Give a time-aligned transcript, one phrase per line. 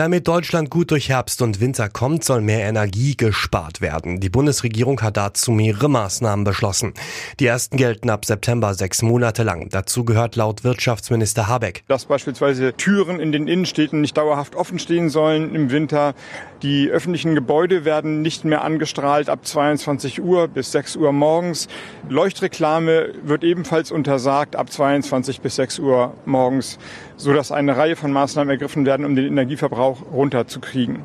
[0.00, 4.18] Damit Deutschland gut durch Herbst und Winter kommt, soll mehr Energie gespart werden.
[4.18, 6.94] Die Bundesregierung hat dazu mehrere Maßnahmen beschlossen.
[7.38, 9.68] Die ersten gelten ab September sechs Monate lang.
[9.68, 11.84] Dazu gehört laut Wirtschaftsminister Habeck.
[11.86, 16.14] Dass beispielsweise Türen in den Innenstädten nicht dauerhaft offen stehen sollen im Winter.
[16.62, 21.68] Die öffentlichen Gebäude werden nicht mehr angestrahlt ab 22 Uhr bis 6 Uhr morgens.
[22.08, 26.78] Leuchtreklame wird ebenfalls untersagt ab 22 bis 6 Uhr morgens,
[27.18, 31.04] sodass eine Reihe von Maßnahmen ergriffen werden, um den Energieverbrauch Verbrauch runterzukriegen.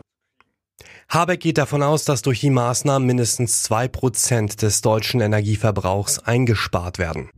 [1.10, 6.98] Habeck geht davon aus, dass durch die Maßnahmen mindestens zwei Prozent des deutschen Energieverbrauchs eingespart
[6.98, 7.30] werden.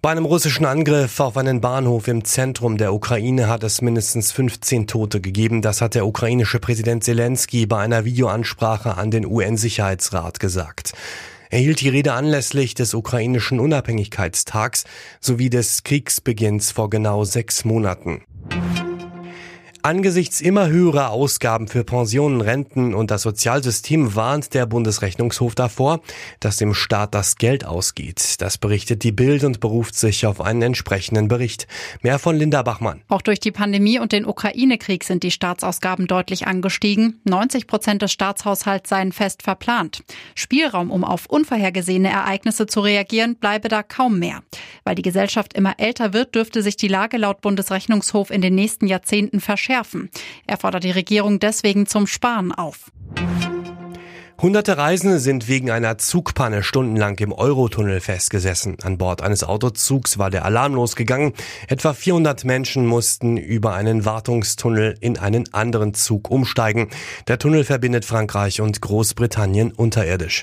[0.00, 4.86] Bei einem russischen Angriff auf einen Bahnhof im Zentrum der Ukraine hat es mindestens 15
[4.86, 5.60] Tote gegeben.
[5.60, 10.92] Das hat der ukrainische Präsident Zelensky bei einer Videoansprache an den UN-Sicherheitsrat gesagt.
[11.50, 14.84] Er hielt die Rede anlässlich des ukrainischen Unabhängigkeitstags
[15.20, 18.22] sowie des Kriegsbeginns vor genau sechs Monaten.
[19.82, 26.00] Angesichts immer höherer Ausgaben für Pensionen, Renten und das Sozialsystem warnt der Bundesrechnungshof davor,
[26.38, 28.42] dass dem Staat das Geld ausgeht.
[28.42, 31.66] Das berichtet die Bild und beruft sich auf einen entsprechenden Bericht.
[32.02, 33.00] Mehr von Linda Bachmann.
[33.08, 37.18] Auch durch die Pandemie und den Ukraine-Krieg sind die Staatsausgaben deutlich angestiegen.
[37.24, 40.02] 90 Prozent des Staatshaushalts seien fest verplant.
[40.34, 44.42] Spielraum, um auf unvorhergesehene Ereignisse zu reagieren, bleibe da kaum mehr.
[44.84, 48.86] Weil die Gesellschaft immer älter wird, dürfte sich die Lage laut Bundesrechnungshof in den nächsten
[48.86, 49.40] Jahrzehnten
[49.70, 50.10] verschärfen.
[50.46, 52.90] Er fordert die Regierung deswegen zum Sparen auf.
[54.42, 58.78] Hunderte Reisende sind wegen einer Zugpanne stundenlang im Eurotunnel festgesessen.
[58.82, 61.34] An Bord eines Autozugs war der Alarm losgegangen.
[61.68, 66.88] Etwa 400 Menschen mussten über einen Wartungstunnel in einen anderen Zug umsteigen.
[67.28, 70.42] Der Tunnel verbindet Frankreich und Großbritannien unterirdisch.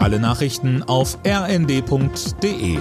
[0.00, 2.78] Alle Nachrichten auf rnd.de